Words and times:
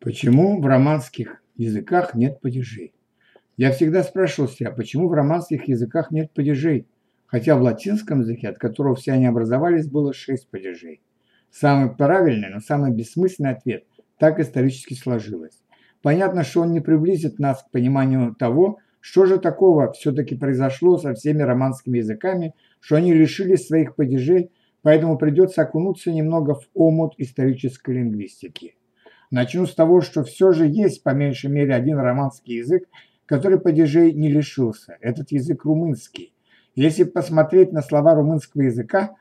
Почему 0.00 0.62
в 0.62 0.66
романских 0.66 1.42
языках 1.56 2.14
нет 2.14 2.40
падежей? 2.40 2.94
Я 3.58 3.70
всегда 3.70 4.02
спрашивал 4.02 4.48
себя, 4.48 4.70
почему 4.70 5.08
в 5.08 5.12
романских 5.12 5.68
языках 5.68 6.10
нет 6.10 6.32
падежей, 6.32 6.86
хотя 7.26 7.54
в 7.54 7.60
латинском 7.60 8.20
языке, 8.20 8.48
от 8.48 8.56
которого 8.56 8.94
все 8.94 9.12
они 9.12 9.26
образовались, 9.26 9.86
было 9.86 10.14
шесть 10.14 10.48
падежей. 10.48 11.02
Самый 11.50 11.94
правильный, 11.94 12.48
но 12.48 12.60
самый 12.60 12.92
бессмысленный 12.92 13.50
ответ– 13.50 13.84
так 14.18 14.40
исторически 14.40 14.94
сложилось. 14.94 15.60
Понятно, 16.00 16.44
что 16.44 16.62
он 16.62 16.72
не 16.72 16.80
приблизит 16.80 17.38
нас 17.38 17.62
к 17.62 17.70
пониманию 17.70 18.34
того, 18.34 18.78
что 19.00 19.26
же 19.26 19.38
такого 19.38 19.92
все-таки 19.92 20.34
произошло 20.34 20.96
со 20.96 21.12
всеми 21.12 21.42
романскими 21.42 21.98
языками, 21.98 22.54
что 22.80 22.96
они 22.96 23.12
лишились 23.12 23.66
своих 23.66 23.96
падежей, 23.96 24.50
поэтому 24.80 25.18
придется 25.18 25.60
окунуться 25.60 26.10
немного 26.10 26.54
в 26.54 26.68
омут 26.72 27.14
исторической 27.18 27.96
лингвистики. 27.96 28.76
Начну 29.30 29.66
с 29.66 29.74
того, 29.74 30.00
что 30.00 30.24
все 30.24 30.50
же 30.50 30.66
есть 30.66 31.04
по 31.04 31.10
меньшей 31.10 31.50
мере 31.50 31.74
один 31.74 31.98
романский 31.98 32.56
язык, 32.56 32.88
который 33.26 33.60
падежей 33.60 34.12
не 34.12 34.28
лишился. 34.28 34.96
Этот 35.00 35.30
язык 35.30 35.64
румынский. 35.64 36.34
Если 36.74 37.04
посмотреть 37.04 37.72
на 37.72 37.80
слова 37.80 38.14
румынского 38.14 38.62
языка, 38.62 39.14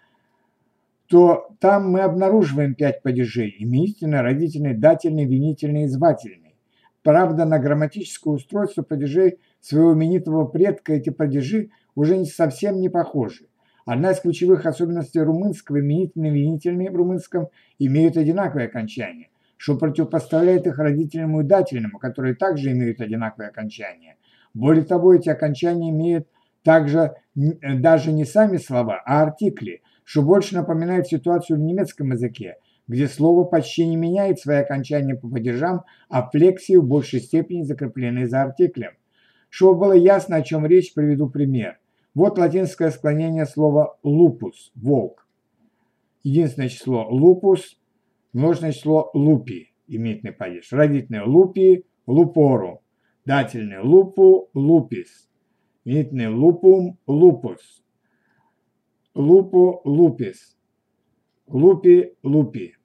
то 1.07 1.49
там 1.59 1.91
мы 1.91 2.01
обнаруживаем 2.01 2.73
пять 2.73 3.03
падежей– 3.03 3.55
именительный, 3.59 4.21
родительный, 4.21 4.75
дательный, 4.75 5.25
винительный 5.25 5.83
и 5.83 5.87
звательный. 5.87 6.55
Правда, 7.03 7.45
на 7.45 7.59
грамматическое 7.59 8.33
устройство 8.33 8.81
падежей 8.81 9.39
своего 9.59 9.93
именитого 9.93 10.45
предка 10.45 10.93
эти 10.93 11.11
падежи 11.11 11.69
уже 11.93 12.25
совсем 12.25 12.79
не 12.79 12.89
похожи. 12.89 13.47
Одна 13.85 14.11
из 14.11 14.19
ключевых 14.19 14.65
особенностей 14.65 15.19
румынского 15.19 15.79
именительный 15.79 16.31
винительный 16.31 16.89
в 16.89 16.95
румынском 16.95 17.49
имеют 17.77 18.17
одинаковое 18.17 18.65
окончание 18.65 19.29
что 19.59 19.77
противопоставляет 19.77 20.67
их 20.67 20.79
родительному 20.79 21.41
и 21.41 21.43
дательному, 21.43 21.99
которые 21.99 22.33
также 22.33 22.71
имеют 22.71 23.01
одинаковое 23.01 23.49
окончание. 23.49 24.15
Более 24.53 24.85
того, 24.85 25.13
эти 25.13 25.27
окончания 25.27 25.89
имеют 25.89 26.29
также 26.63 27.15
даже 27.35 28.13
не 28.13 28.23
сами 28.23 28.55
слова, 28.55 29.01
а 29.05 29.21
артикли, 29.21 29.81
что 30.05 30.21
больше 30.21 30.55
напоминает 30.55 31.07
ситуацию 31.07 31.57
в 31.57 31.61
немецком 31.61 32.13
языке, 32.13 32.55
где 32.87 33.09
слово 33.09 33.43
почти 33.43 33.85
не 33.85 33.97
меняет 33.97 34.39
свои 34.39 34.59
окончания 34.59 35.15
по 35.15 35.27
падежам, 35.27 35.83
а 36.07 36.29
флексии 36.29 36.77
в 36.77 36.85
большей 36.85 37.19
степени 37.19 37.63
закреплены 37.63 38.29
за 38.29 38.43
артиклем. 38.43 38.91
Чтобы 39.49 39.77
было 39.81 39.93
ясно, 39.93 40.37
о 40.37 40.41
чем 40.41 40.65
речь, 40.65 40.93
приведу 40.93 41.29
пример. 41.29 41.79
Вот 42.15 42.37
латинское 42.37 42.91
склонение 42.91 43.45
слова 43.45 43.97
«lupus»– 44.05 44.71
«волк». 44.75 45.27
Единственное 46.23 46.69
число 46.69 47.09
«lupus» 47.11 47.78
Множное 48.33 48.71
число 48.71 49.09
лупи, 49.13 49.73
именительный 49.87 50.33
падеж. 50.33 50.71
Родительное 50.71 51.25
лупи, 51.25 51.85
лупору. 52.05 52.83
Дательное 53.25 53.81
лупу, 53.81 54.49
лупис. 54.53 55.29
Именительное 55.83 56.29
лупум, 56.29 56.99
лупус. 57.07 57.83
Лупу, 59.15 59.81
лупис. 59.83 60.57
Лупи, 61.47 62.13
лупи. 62.21 62.75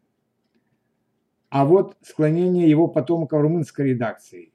А 1.51 1.65
вот 1.65 1.97
склонение 2.01 2.69
его 2.69 2.89
потомка 2.89 3.39
в 3.39 3.43
румынской 3.43 3.91
редакции. 3.91 4.53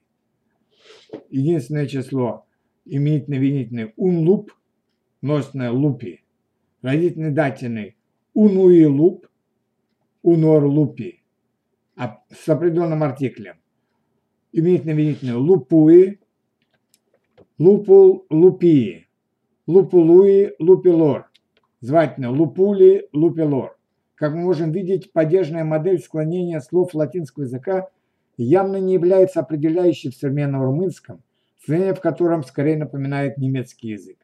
Единственное 1.30 1.88
число 1.88 2.46
именительно-винительное 2.86 3.94
унлуп, 3.96 4.52
множественное 5.22 5.72
лупи. 5.72 6.26
Родительный 6.81 7.31
дательный 7.31 7.98
унуилуп, 8.34 9.28
унор 10.22 10.66
лупи 10.66 11.20
а 12.00 12.22
с 12.31 12.48
определенным 12.48 13.03
артиклем. 13.03 13.58
Именительно-винительное 14.53 15.36
лупуи, 15.36 16.20
лупул 17.58 18.25
лупии, 18.30 19.09
лупулуи 19.67 20.53
лупилор, 20.59 21.30
звательное 21.81 22.30
лупули 22.30 23.09
лупилор. 23.12 23.78
Как 24.16 24.34
мы 24.34 24.44
можем 24.44 24.72
видеть, 24.72 25.12
падежная 25.12 25.66
модель 25.66 26.00
склонения 26.00 26.62
слов 26.62 26.96
латинского 26.96 27.44
языка 27.44 27.90
явно 28.38 28.78
не 28.78 28.94
является 28.94 29.41
определяющей 29.41 30.09
в 30.09 30.16
современном 30.16 30.62
румынском, 30.62 31.22
склонение 31.62 31.94
в 31.94 32.00
котором 32.00 32.46
скорее 32.46 32.78
напоминает 32.78 33.38
немецкий 33.38 33.90
язык. 33.90 34.18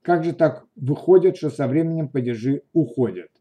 Как 0.00 0.24
же 0.24 0.32
так 0.32 0.64
выходит, 0.76 1.36
что 1.36 1.50
со 1.50 1.68
временем 1.68 2.08
падежи 2.08 2.62
уходят? 2.72 3.31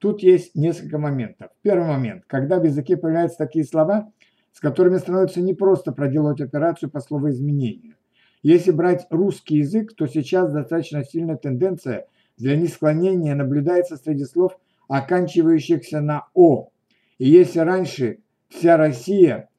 Тут 0.00 0.22
есть 0.22 0.54
несколько 0.54 0.96
моментов. 0.96 1.50
Первый 1.60 1.86
момент. 1.86 2.24
Когда 2.26 2.58
в 2.58 2.64
языке 2.64 2.96
появляются 2.96 3.36
такие 3.36 3.66
слова, 3.66 4.10
с 4.50 4.58
которыми 4.58 4.96
становится 4.96 5.42
непросто 5.42 5.92
проделать 5.92 6.40
операцию 6.40 6.90
по 6.90 7.00
словоизменению. 7.00 7.96
Если 8.42 8.70
брать 8.70 9.06
русский 9.10 9.58
язык, 9.58 9.94
то 9.94 10.06
сейчас 10.06 10.52
достаточно 10.52 11.04
сильная 11.04 11.36
тенденция 11.36 12.06
для 12.38 12.56
несклонения 12.56 13.34
наблюдается 13.34 13.98
среди 13.98 14.24
слов, 14.24 14.58
оканчивающихся 14.88 16.00
на 16.00 16.28
«о». 16.32 16.70
И 17.18 17.28
если 17.28 17.58
раньше 17.58 18.20
вся 18.48 18.78
Россия 18.78 19.50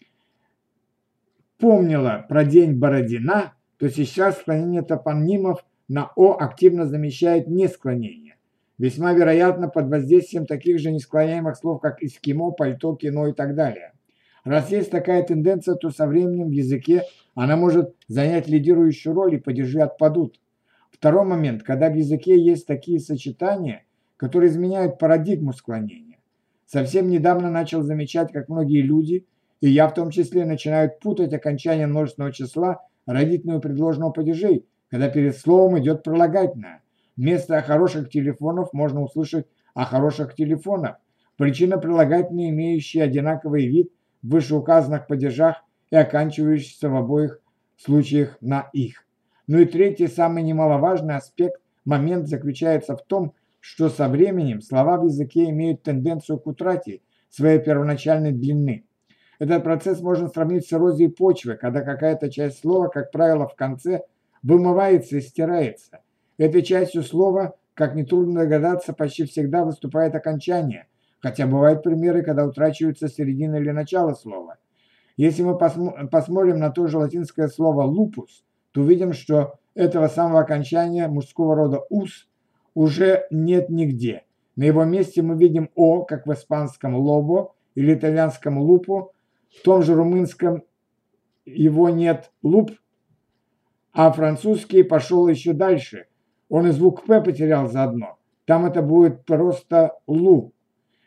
помнила 1.59 2.25
про 2.28 2.46
день 2.46 2.79
Бородина, 2.79 3.53
то 3.78 3.88
сейчас 3.90 4.40
склонение 4.40 4.81
топонимов 4.81 5.63
на 5.88 6.12
«о» 6.16 6.35
активно 6.40 6.88
замещает 6.88 7.47
несклонение 7.47 8.38
весьма 8.81 9.13
вероятно 9.13 9.67
под 9.67 9.89
воздействием 9.89 10.47
таких 10.47 10.79
же 10.79 10.91
несклоняемых 10.91 11.55
слов, 11.55 11.81
как 11.81 12.01
эскимо, 12.01 12.49
пальто, 12.49 12.95
кино 12.95 13.27
и 13.27 13.33
так 13.33 13.53
далее. 13.53 13.93
Раз 14.43 14.71
есть 14.71 14.89
такая 14.89 15.21
тенденция, 15.21 15.75
то 15.75 15.91
со 15.91 16.07
временем 16.07 16.47
в 16.47 16.51
языке 16.51 17.03
она 17.35 17.55
может 17.57 17.95
занять 18.07 18.47
лидирующую 18.47 19.13
роль 19.13 19.35
и 19.35 19.37
падежи 19.37 19.81
отпадут. 19.81 20.39
Второй 20.89 21.25
момент, 21.25 21.61
когда 21.61 21.91
в 21.91 21.95
языке 21.95 22.35
есть 22.35 22.65
такие 22.65 22.99
сочетания, 22.99 23.85
которые 24.17 24.49
изменяют 24.49 24.97
парадигму 24.97 25.53
склонения. 25.53 26.17
Совсем 26.65 27.07
недавно 27.07 27.51
начал 27.51 27.83
замечать, 27.83 28.31
как 28.31 28.49
многие 28.49 28.81
люди, 28.81 29.27
и 29.59 29.69
я 29.69 29.87
в 29.87 29.93
том 29.93 30.09
числе, 30.09 30.43
начинают 30.43 30.99
путать 30.99 31.33
окончание 31.33 31.85
множественного 31.85 32.33
числа 32.33 32.81
родительного 33.05 33.59
предложенного 33.59 34.09
падежей, 34.09 34.65
когда 34.89 35.07
перед 35.07 35.37
словом 35.37 35.77
идет 35.77 36.01
прилагательное. 36.01 36.81
Вместо 37.17 37.61
хороших 37.61 38.09
телефонов 38.09 38.72
можно 38.73 39.01
услышать 39.01 39.45
о 39.73 39.85
хороших 39.85 40.33
телефонах. 40.33 40.97
Причина 41.38 41.77
прилагательные, 41.77 42.49
имеющие 42.49 43.03
одинаковый 43.03 43.67
вид 43.67 43.91
в 44.22 44.29
вышеуказанных 44.29 45.07
падежах 45.07 45.63
и 45.89 45.95
оканчивающиеся 45.95 46.89
в 46.89 46.95
обоих 46.95 47.41
случаях 47.77 48.38
на 48.41 48.69
их. 48.73 49.05
Ну 49.47 49.59
и 49.59 49.66
третий, 49.66 50.07
самый 50.07 50.44
немаловажный 50.44 51.16
аспект, 51.16 51.59
момент 51.83 52.27
заключается 52.27 52.95
в 52.95 53.03
том, 53.03 53.33
что 53.59 53.89
со 53.89 54.07
временем 54.07 54.61
слова 54.61 54.97
в 54.97 55.05
языке 55.05 55.49
имеют 55.49 55.83
тенденцию 55.83 56.39
к 56.39 56.47
утрате 56.47 57.01
своей 57.29 57.59
первоначальной 57.59 58.31
длины. 58.31 58.85
Этот 59.39 59.63
процесс 59.63 59.99
можно 60.01 60.28
сравнить 60.29 60.67
с 60.67 60.73
эрозией 60.73 61.11
почвы, 61.11 61.55
когда 61.55 61.81
какая-то 61.81 62.29
часть 62.29 62.59
слова, 62.59 62.88
как 62.88 63.11
правило, 63.11 63.47
в 63.47 63.55
конце 63.55 64.01
вымывается 64.43 65.17
и 65.17 65.22
стирается– 65.22 65.99
Этой 66.41 66.63
частью 66.63 67.03
слова, 67.03 67.53
как 67.75 67.94
нетрудно 67.94 68.40
догадаться, 68.40 68.94
почти 68.94 69.25
всегда 69.25 69.63
выступает 69.63 70.16
окончание, 70.16 70.88
хотя 71.19 71.46
бывают 71.46 71.84
примеры, 71.84 72.24
когда 72.24 72.47
утрачивается 72.47 73.09
середина 73.09 73.57
или 73.57 73.69
начало 73.69 74.16
слова. 74.16 74.57
Если 75.18 75.44
мы 75.44 75.56
посмо 75.56 75.94
посмотрим 76.09 76.57
на 76.57 76.72
то 76.72 76.88
же 76.88 76.97
латинское 76.97 77.47
слово 77.47 77.84
«лупус», 77.84 78.44
то 78.72 78.81
увидим, 78.81 79.13
что 79.13 79.59
этого 79.75 80.07
самого 80.07 80.40
окончания 80.40 81.07
мужского 81.07 81.56
рода 81.56 81.85
«ус» 81.91 82.28
уже 82.73 83.28
нет 83.29 83.69
нигде. 83.69 84.23
На 84.56 84.63
его 84.63 84.84
месте 84.84 85.22
мы 85.22 85.38
видим 85.38 85.69
«о», 85.75 86.06
как 86.06 86.25
в 86.25 86.34
испанском 86.34 86.96
«лобо» 86.96 87.53
или 87.75 87.94
итальянском 87.94 88.58
«лупо», 88.58 89.12
в 89.56 89.62
том 89.62 89.84
же 89.84 89.94
румынском 89.94 90.64
его 91.46 91.90
нет 91.90 92.32
«луп», 92.41 92.72
а 93.94 94.11
французский 94.11 94.82
пошел 94.82 95.28
еще 95.28 95.53
дальше– 95.53 96.08
он 96.51 96.67
и 96.67 96.71
звук 96.71 97.05
«п» 97.05 97.21
потерял 97.21 97.69
заодно. 97.69 98.17
Там 98.45 98.65
это 98.65 98.81
будет 98.81 99.23
просто 99.23 99.93
«лу». 100.05 100.53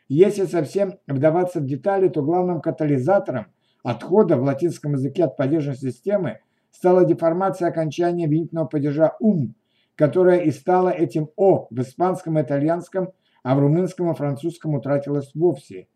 Если 0.07 0.45
совсем 0.45 0.95
вдаваться 1.05 1.59
в 1.59 1.65
детали, 1.65 2.07
то 2.09 2.23
главным 2.23 2.61
катализатором 2.61 3.45
отхода 3.83 4.37
в 4.37 4.43
латинском 4.43 4.93
языке 4.93 5.25
от 5.25 5.37
падежной 5.37 5.75
системы 5.75 6.39
стала 6.71 7.05
деформация 7.05 7.67
окончания 7.67 8.25
винительного 8.25 8.65
падежа 8.65 9.13
«ум», 9.19 9.53
которая 9.93 10.39
и 10.39 10.49
стала 10.49 10.89
этим 10.89 11.29
«о» 11.35 11.67
в 11.69 11.79
испанском 11.79 12.39
и 12.39 12.41
итальянском, 12.41 13.13
а 13.43 13.55
в 13.55 13.59
румынском 13.59 14.11
и 14.11 14.15
французском 14.15 14.73
утратилась 14.73 15.29
вовсе. 15.35 15.87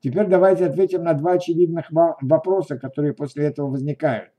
Теперь 0.00 0.26
давайте 0.26 0.66
ответим 0.66 1.04
на 1.04 1.14
два 1.14 1.34
очевидных 1.34 1.92
вопроса, 1.92 2.76
которые 2.76 3.14
после 3.14 3.44
этого 3.46 3.70
возникают. 3.70 4.30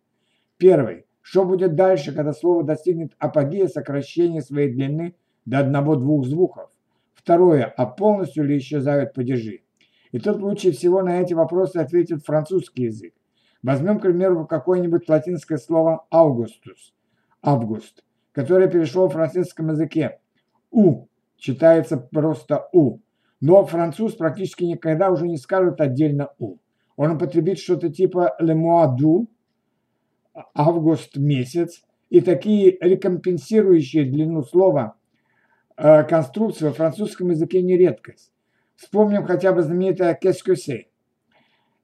Первый. 0.57 1.06
Что 1.29 1.43
будет 1.43 1.75
дальше, 1.75 2.13
когда 2.13 2.31
слово 2.31 2.63
достигнет 2.63 3.11
апогея 3.19 3.67
сокращения 3.67 4.41
своей 4.41 4.71
длины 4.71 5.13
до 5.43 5.59
одного-двух 5.59 6.25
звуков? 6.25 6.69
Второе, 7.13 7.65
а 7.65 7.85
полностью 7.85 8.45
ли 8.45 8.57
исчезают 8.57 9.13
падежи? 9.13 9.59
И 10.13 10.19
тут 10.19 10.37
лучше 10.37 10.71
всего 10.71 11.01
на 11.01 11.19
эти 11.19 11.33
вопросы 11.33 11.79
ответит 11.79 12.23
французский 12.23 12.83
язык. 12.83 13.13
Возьмем, 13.61 13.99
к 13.99 14.03
примеру, 14.03 14.47
какое-нибудь 14.47 15.09
латинское 15.09 15.57
слово 15.57 16.05
«августус»– 16.11 16.93
«август», 17.41 18.05
которое 18.31 18.69
перешло 18.69 19.09
в 19.09 19.11
французском 19.11 19.71
языке. 19.71 20.19
«У» 20.71 21.07
читается 21.35 21.97
просто 21.97 22.69
«у». 22.71 22.99
Но 23.41 23.65
француз 23.65 24.15
практически 24.15 24.63
никогда 24.63 25.11
уже 25.11 25.27
не 25.27 25.35
скажет 25.35 25.81
отдельно 25.81 26.29
«у». 26.39 26.59
Он 26.95 27.17
употребит 27.17 27.59
что-то 27.59 27.89
типа 27.89 28.37
«le 28.39 28.55
mois 28.55 28.95
d'août», 28.95 29.27
«август 30.53 31.17
месяц», 31.17 31.83
и 32.09 32.21
такие 32.21 32.77
рекомпенсирующие 32.79 34.05
длину 34.05 34.43
слова 34.43 34.95
э, 35.75 36.03
конструкции 36.03 36.65
во 36.65 36.73
французском 36.73 37.29
языке 37.29 37.61
не 37.61 37.77
редкость. 37.77 38.31
Вспомним 38.75 39.25
хотя 39.25 39.53
бы 39.53 39.61
знаменитое 39.61 40.17
«qu'est-ce 40.21 40.43
que 40.45 40.55
c'est?». 40.55 40.85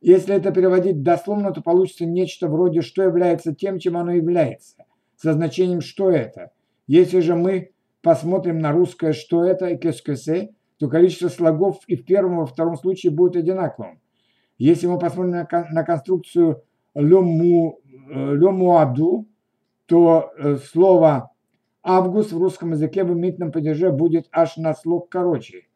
Если 0.02 0.36
это 0.36 0.52
переводить 0.52 1.02
дословно, 1.02 1.52
то 1.52 1.62
получится 1.62 2.06
нечто 2.06 2.48
вроде 2.48 2.82
«что 2.82 3.04
является 3.04 3.54
тем, 3.54 3.80
чем 3.80 3.98
оно 3.98 4.12
является», 4.12 4.76
со 5.16 5.34
значением 5.34 5.82
«что 5.82 6.10
это?». 6.10 6.52
Если 6.88 7.20
же 7.20 7.36
мы 7.36 7.72
посмотрим 8.02 8.60
на 8.60 8.72
русское 8.72 9.14
«что 9.14 9.44
это» 9.44 9.68
и 9.68 9.78
«qu'est-ce 9.78 10.04
que 10.06 10.16
c'est?», 10.16 10.50
то 10.78 10.90
количество 10.90 11.30
слогов 11.30 11.80
и 11.88 11.96
в 11.96 12.06
первом, 12.06 12.34
и 12.34 12.38
во 12.40 12.46
втором 12.46 12.76
случае 12.76 13.12
будет 13.12 13.38
одинаковым. 13.38 14.02
Если 14.58 14.88
мы 14.88 15.00
посмотрим 15.00 15.32
на, 15.32 15.48
на 15.72 15.84
конструкцию 15.84 16.64
«le 16.96 17.22
mois 18.08 19.26
то 19.86 20.32
э, 20.38 20.58
слово 20.58 21.32
«август» 21.84 22.32
в 22.32 22.38
русском 22.38 22.72
языке 22.72 23.04
в 23.04 23.14
именительном 23.14 23.52
падеже 23.52 23.92
будет 23.92 24.28
аж 24.32 24.58
на 24.58 24.74
слог 24.74 25.10
короче. 25.10 25.68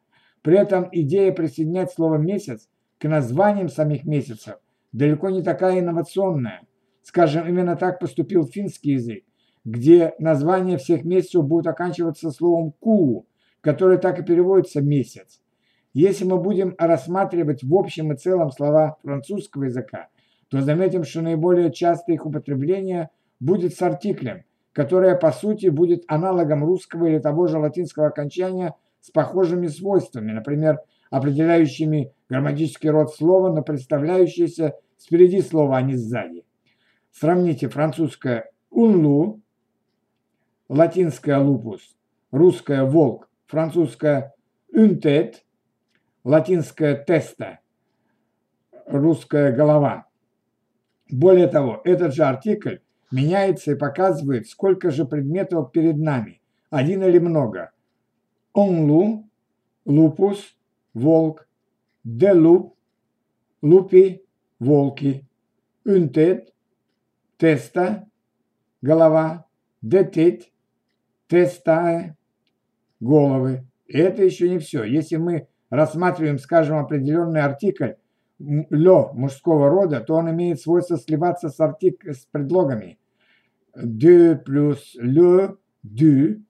При 0.42 0.58
этом 0.58 0.88
идея 0.92 1.32
присоединять 1.34 1.92
слово 1.92 2.16
«месяц» 2.16 2.70
к 3.00 3.08
названиям 3.08 3.70
самих 3.70 4.06
месяцев 4.06 4.56
далеко 4.92 5.30
не 5.30 5.44
такая 5.44 5.80
инновационная. 5.80 6.62
Скажем, 7.04 7.48
именно 7.48 7.76
так 7.76 8.00
поступил 8.00 8.46
финский 8.46 8.92
язык, 8.92 9.24
где 9.64 10.14
название 10.20 10.78
всех 10.78 11.06
месяцев 11.06 11.46
будет 11.46 11.68
оканчиваться 11.68 12.32
словом 12.32 12.72
«ку», 12.80 13.28
которое 13.62 13.98
так 13.98 14.20
и 14.20 14.24
переводится 14.24 14.82
«месяц». 14.82 15.42
Если 15.94 16.26
мы 16.26 16.38
будем 16.38 16.76
рассматривать 16.78 17.64
в 17.64 17.74
общем 17.74 18.14
и 18.14 18.18
целом 18.18 18.52
слова 18.52 18.98
французского 19.04 19.64
языка, 19.64 20.10
то 20.50 20.62
заметим, 20.62 21.04
что 21.04 21.22
наиболее 21.22 21.72
частое 21.72 22.16
их 22.16 22.26
употребление 22.26 23.10
будет 23.40 23.76
с 23.76 23.82
артиклем, 23.82 24.44
которое 24.74 25.16
по 25.16 25.32
сути 25.32 25.68
будет 25.68 26.04
аналогом 26.08 26.64
русского 26.64 27.08
или 27.08 27.20
того 27.20 27.48
же 27.48 27.58
латинского 27.58 28.08
окончания 28.08 28.76
с 29.02 29.12
похожими 29.12 29.68
свойствами, 29.68 30.32
например, 30.32 30.80
определяющими 31.10 32.14
грамматический 32.30 32.90
род 32.90 33.14
слова, 33.14 33.54
но 33.54 33.62
представляющиеся 33.62 34.76
спереди 34.98 35.42
слова, 35.42 35.78
а 35.78 35.82
не 35.82 35.96
сзади. 35.96 36.44
Сравните 37.12 37.70
французское 37.70 38.52
«унлу», 38.70 39.42
латинское 40.70 41.40
«лупус», 41.40 41.96
русское 42.32 42.84
«волк», 42.84 43.30
французское 43.48 44.36
«унтет», 44.74 45.46
латинское 46.24 46.96
«теста», 46.96 47.60
русская 48.86 49.52
«голова». 49.52 50.06
Более 51.09 51.48
того, 51.48 51.81
этот 51.83 52.13
же 52.13 52.24
артикль 52.24 52.77
меняется 53.12 53.71
и 53.71 53.75
показывает, 53.75 54.48
сколько 54.48 54.92
же 54.92 55.06
предметов 55.06 55.71
перед 55.71 55.98
нами, 55.98 56.42
один 56.69 57.04
или 57.04 57.19
много. 57.19 57.71
Онлу, 58.54 59.30
лупус, 59.86 60.57
волк, 60.94 61.48
делуп, 62.04 62.75
лупи, 63.62 64.24
волки, 64.59 65.25
унтет, 65.86 66.54
теста, 67.38 68.07
голова, 68.81 69.45
детет, 69.81 70.51
тестае, 71.27 72.18
головы. 73.00 73.65
И 73.86 73.98
это 73.98 74.24
еще 74.24 74.50
не 74.50 74.59
все. 74.59 74.83
Если 74.83 75.15
мы 75.15 75.48
рассматриваем, 75.69 76.39
скажем, 76.39 76.77
определенный 76.77 77.42
артикль, 77.42 77.94
лё 78.39 79.12
мужского 79.13 79.69
рода, 79.69 80.01
то 80.01 80.16
он 80.16 80.30
имеет 80.31 80.62
свойство 80.62 80.98
сливаться 80.98 81.50
с, 81.50 81.60
артик... 81.60 82.06
с 82.06 82.25
предлогами. 82.31 83.00
De 83.75 84.36
плюс 84.36 84.95
le, 85.00 85.57
du, 85.84 86.42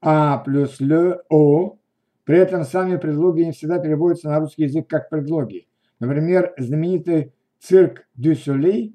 а 0.00 0.38
плюс 0.38 0.80
le, 0.80 1.20
о. 1.28 1.78
При 2.24 2.38
этом 2.38 2.64
сами 2.64 2.96
предлоги 2.96 3.42
не 3.42 3.52
всегда 3.52 3.78
переводятся 3.78 4.28
на 4.28 4.40
русский 4.40 4.64
язык 4.64 4.88
как 4.88 5.08
предлоги. 5.10 5.66
Например, 5.98 6.54
знаменитый 6.58 7.34
цирк 7.58 8.06
du 8.16 8.32
soleil, 8.32 8.94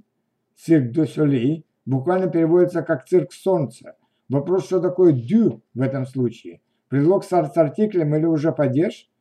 цирк 0.56 0.92
du 0.92 1.06
soleil, 1.06 1.64
буквально 1.86 2.28
переводится 2.28 2.82
как 2.82 3.06
цирк 3.06 3.32
солнца. 3.34 3.96
Вопрос, 4.30 4.66
что 4.66 4.80
такое 4.80 5.14
du 5.14 5.62
в 5.74 5.82
этом 5.82 6.06
случае? 6.06 6.62
Предлог 6.90 7.24
с 7.24 7.32
артиклем 7.34 8.16
или 8.16 8.26
уже 8.26 8.52
падеж– 8.52 9.10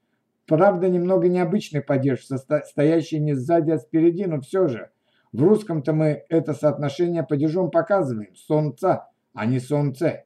Правда, 0.47 0.89
немного 0.89 1.29
необычный 1.29 1.81
падеж, 1.81 2.27
стоящий 2.27 3.19
не 3.19 3.35
сзади, 3.35 3.71
а 3.71 3.79
спереди, 3.79 4.25
но 4.25 4.41
все 4.41 4.69
же. 4.69 4.91
В 5.33 5.43
русском-то 5.43 5.93
мы 5.93 6.25
это 6.29 6.53
соотношение 6.53 7.25
падежом 7.25 7.71
показываем. 7.71 8.35
Солнца, 8.37 9.09
а 9.33 9.47
не 9.47 9.59
солнце. 9.59 10.25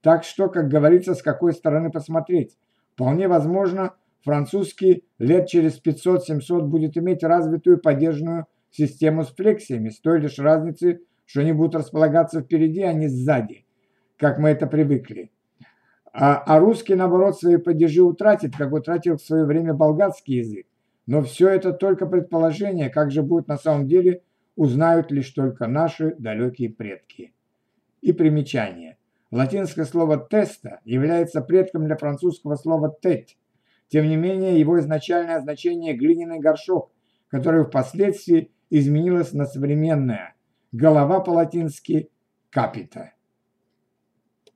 Так 0.00 0.24
что, 0.24 0.48
как 0.48 0.68
говорится, 0.68 1.14
с 1.14 1.22
какой 1.22 1.52
стороны 1.52 1.90
посмотреть. 1.90 2.56
Вполне 2.94 3.28
возможно, 3.28 3.94
французский 4.24 5.04
лет 5.18 5.48
через 5.48 5.80
500-700 5.80 6.62
будет 6.62 6.96
иметь 6.96 7.22
развитую 7.22 7.78
падежную 7.78 8.46
систему 8.70 9.22
с 9.22 9.28
флексиями, 9.28 9.90
с 9.90 10.00
той 10.00 10.20
лишь 10.20 10.38
разницей, 10.38 11.00
что 11.24 11.40
они 11.40 11.52
будут 11.52 11.76
располагаться 11.76 12.40
впереди, 12.40 12.82
а 12.82 12.92
не 12.92 13.08
сзади, 13.08 13.66
как 14.16 14.38
мы 14.38 14.48
это 14.48 14.66
привыкли. 14.66 15.30
А, 16.12 16.36
а 16.36 16.58
русский, 16.58 16.94
наоборот, 16.94 17.38
свои 17.38 17.56
падежи 17.56 18.02
утратит, 18.02 18.56
как 18.56 18.72
утратил 18.72 19.16
в 19.16 19.22
свое 19.22 19.44
время 19.44 19.74
болгарский 19.74 20.38
язык. 20.38 20.66
Но 21.06 21.22
все 21.22 21.48
это 21.48 21.72
только 21.72 22.06
предположение, 22.06 22.90
как 22.90 23.10
же 23.10 23.22
будет 23.22 23.48
на 23.48 23.56
самом 23.56 23.86
деле, 23.86 24.22
узнают 24.56 25.10
лишь 25.10 25.30
только 25.30 25.66
наши 25.66 26.14
далекие 26.18 26.70
предки. 26.70 27.32
И 28.00 28.12
примечание. 28.12 28.98
Латинское 29.30 29.84
слово 29.84 30.16
«теста» 30.18 30.80
является 30.84 31.40
предком 31.40 31.84
для 31.84 31.96
французского 31.96 32.56
слова 32.56 32.94
«тет». 33.00 33.36
Тем 33.88 34.08
не 34.08 34.16
менее, 34.16 34.58
его 34.58 34.78
изначальное 34.80 35.40
значение– 35.40 35.94
глиняный 35.96 36.40
горшок, 36.40 36.90
который 37.28 37.64
впоследствии 37.64 38.50
изменилось 38.70 39.32
на 39.32 39.46
современное– 39.46 40.34
голова 40.72 41.20
по-латински 41.20 42.10
«капита». 42.50 43.12